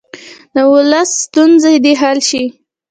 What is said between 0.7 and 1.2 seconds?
ولس